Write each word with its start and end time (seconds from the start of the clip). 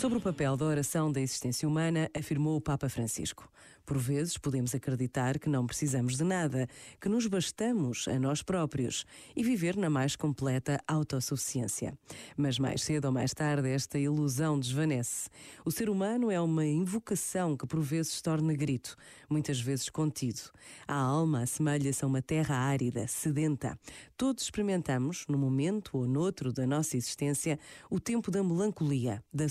Sobre 0.00 0.18
o 0.18 0.20
papel 0.20 0.58
da 0.58 0.66
oração 0.66 1.10
da 1.10 1.22
existência 1.22 1.66
humana, 1.66 2.10
afirmou 2.14 2.54
o 2.54 2.60
Papa 2.60 2.86
Francisco. 2.86 3.50
Por 3.86 3.98
vezes 3.98 4.36
podemos 4.36 4.74
acreditar 4.74 5.38
que 5.38 5.48
não 5.48 5.64
precisamos 5.64 6.16
de 6.16 6.24
nada, 6.24 6.68
que 7.00 7.08
nos 7.08 7.28
bastamos 7.28 8.08
a 8.08 8.18
nós 8.18 8.42
próprios 8.42 9.06
e 9.34 9.44
viver 9.44 9.76
na 9.76 9.88
mais 9.88 10.16
completa 10.16 10.80
autossuficiência. 10.88 11.96
Mas 12.36 12.58
mais 12.58 12.82
cedo 12.82 13.04
ou 13.04 13.12
mais 13.12 13.32
tarde 13.32 13.68
esta 13.70 13.96
ilusão 13.96 14.58
desvanece. 14.58 15.30
O 15.64 15.70
ser 15.70 15.88
humano 15.88 16.32
é 16.32 16.40
uma 16.40 16.66
invocação 16.66 17.56
que 17.56 17.64
por 17.64 17.80
vezes 17.80 18.20
torna 18.20 18.54
grito, 18.54 18.96
muitas 19.30 19.60
vezes 19.60 19.88
contido. 19.88 20.50
A 20.86 20.96
alma 20.96 21.42
assemelha-se 21.42 22.04
a 22.04 22.08
uma 22.08 22.20
terra 22.20 22.56
árida, 22.56 23.06
sedenta. 23.06 23.78
Todos 24.16 24.42
experimentamos, 24.42 25.24
num 25.28 25.38
momento 25.38 25.96
ou 25.96 26.08
noutro 26.08 26.52
da 26.52 26.66
nossa 26.66 26.96
existência, 26.96 27.56
o 27.88 28.00
tempo 28.00 28.32
da 28.32 28.42
melancolia, 28.42 29.22
da 29.32 29.48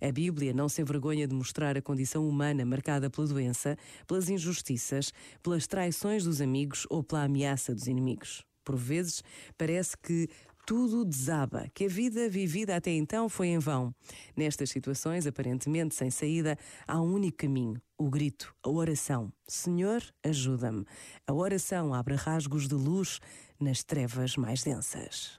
A 0.00 0.12
Bíblia 0.12 0.52
não 0.52 0.68
se 0.68 0.80
envergonha 0.80 1.26
de 1.26 1.34
mostrar 1.34 1.76
a 1.76 1.82
condição 1.82 2.28
humana 2.28 2.64
marcada 2.64 3.10
pela 3.10 3.26
doença, 3.26 3.76
pelas 4.06 4.28
injustiças, 4.28 5.12
pelas 5.42 5.66
traições 5.66 6.24
dos 6.24 6.40
amigos 6.40 6.86
ou 6.88 7.02
pela 7.02 7.24
ameaça 7.24 7.74
dos 7.74 7.86
inimigos. 7.86 8.44
Por 8.64 8.76
vezes, 8.76 9.22
parece 9.56 9.96
que 9.96 10.28
tudo 10.66 11.04
desaba, 11.04 11.68
que 11.72 11.84
a 11.84 11.88
vida 11.88 12.28
vivida 12.28 12.74
até 12.74 12.90
então 12.90 13.28
foi 13.28 13.48
em 13.48 13.58
vão. 13.58 13.94
Nestas 14.36 14.70
situações, 14.70 15.24
aparentemente 15.24 15.94
sem 15.94 16.10
saída, 16.10 16.58
há 16.88 17.00
um 17.00 17.14
único 17.14 17.38
caminho: 17.38 17.80
o 17.96 18.10
grito, 18.10 18.52
a 18.64 18.68
oração. 18.68 19.32
Senhor, 19.46 20.02
ajuda-me. 20.24 20.84
A 21.24 21.32
oração 21.32 21.94
abre 21.94 22.16
rasgos 22.16 22.66
de 22.66 22.74
luz 22.74 23.20
nas 23.60 23.84
trevas 23.84 24.36
mais 24.36 24.64
densas. 24.64 25.38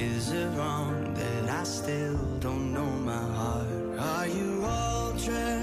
Is 0.00 0.32
it 0.32 0.48
wrong 0.56 1.12
that 1.12 1.50
I 1.50 1.62
still 1.64 2.16
don't 2.40 2.72
know 2.72 2.86
my 2.86 3.22
heart? 3.36 3.68
Are 3.98 4.26
you 4.26 4.64
all 4.64 5.12
dressed 5.12 5.59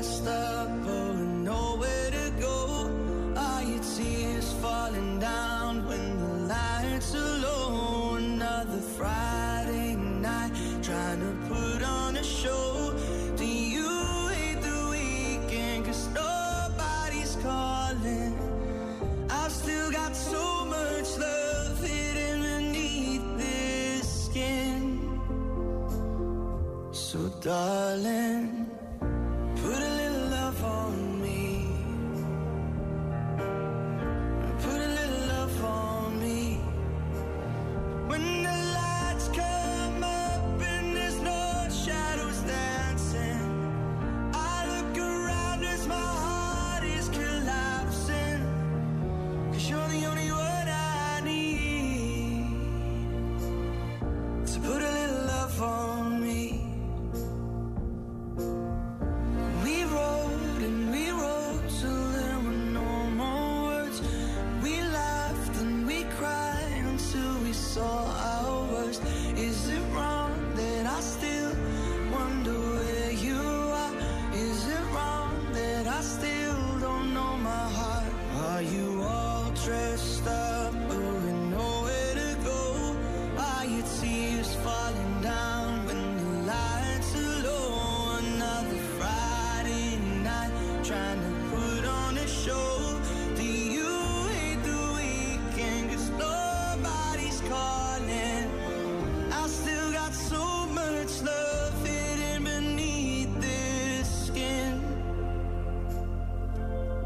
darling, 27.48 28.70
put 29.56 29.80
a 29.90 29.92
little 30.02 30.28
love 30.38 30.64
on 30.66 31.22
me. 31.22 31.66
Put 34.66 34.80
a 34.88 34.90
little 35.00 35.28
love 35.34 35.64
on 35.64 36.20
me. 36.20 36.60
When 38.10 38.44
the 38.44 38.58
lights 38.80 39.30
come 39.30 40.04
up 40.04 40.62
and 40.74 40.94
there's 40.98 41.22
no 41.22 41.70
shadows 41.86 42.40
dancing, 42.42 43.42
I 44.34 44.58
look 44.74 44.98
around 44.98 45.64
as 45.64 45.88
my 45.88 46.10
heart 46.26 46.84
is 46.84 47.08
collapsing. 47.08 48.42
Cause 49.54 49.70
you're 49.70 49.88
the 49.88 50.07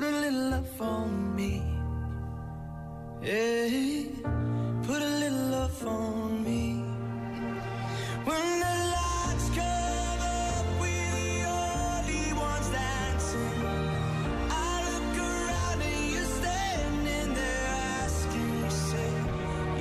Put 0.00 0.14
a 0.14 0.18
little 0.18 0.50
love 0.50 0.80
on 0.80 1.36
me. 1.36 1.62
Yeah, 3.22 4.04
put 4.86 5.02
a 5.02 5.12
little 5.22 5.46
love 5.56 5.86
on 5.86 6.42
me. 6.42 6.82
When 8.24 8.60
the 8.64 8.74
lights 8.96 9.48
come 9.58 10.20
up, 10.22 10.64
we're 10.80 11.16
the 11.28 11.44
only 11.52 12.32
ones 12.32 12.68
dancing. 12.70 13.60
I 14.48 14.72
look 14.88 15.18
around 15.18 15.82
and 15.82 16.12
you're 16.14 16.32
standing 16.40 17.34
there 17.34 17.68
asking 18.00 18.52
yourself, 18.64 19.26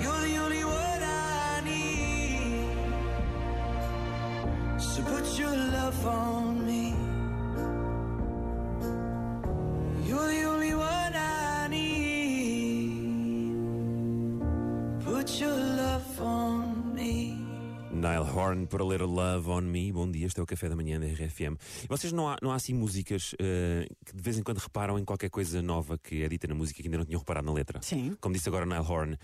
You're 0.04 0.24
the 0.28 0.36
only 0.44 0.64
one 0.66 1.02
I 1.02 1.62
need. 1.64 2.68
So 4.82 5.02
put 5.02 5.26
your 5.40 5.56
love 5.56 6.06
on 6.06 6.66
me. 6.68 7.09
Horn 18.22 18.68
para 18.68 18.84
ler 18.84 19.02
Love 19.02 19.50
on 19.50 19.62
Me. 19.62 19.92
Bom 19.92 20.10
dia, 20.10 20.28
este 20.28 20.40
é 20.40 20.44
o 20.44 20.46
café 20.46 20.70
da 20.70 20.76
manhã 20.76 21.00
da 21.00 21.06
RFM. 21.08 21.56
Vocês 21.88 22.14
não 22.14 22.30
há, 22.30 22.38
não 22.42 22.52
há 22.52 22.56
assim 22.56 22.74
músicas 22.74 23.36
eh, 23.40 23.88
que 24.06 24.16
de 24.16 24.22
vez 24.22 24.38
em 24.38 24.44
quando 24.44 24.58
reparam 24.58 24.98
em 25.00 25.06
qualquer 25.06 25.30
coisa 25.30 25.62
nova 25.62 25.98
que 25.98 26.24
é 26.24 26.30
dita 26.30 26.48
na 26.48 26.56
música 26.56 26.82
que 26.82 26.88
ainda 26.88 26.98
não 26.98 27.06
tinham 27.06 27.20
reparado 27.20 27.46
na 27.46 27.54
letra? 27.54 27.82
Sim. 27.82 28.16
Como 28.20 28.34
disse 28.34 28.48
agora 28.50 28.66
Nile 28.66 28.86
Horn, 28.88 29.18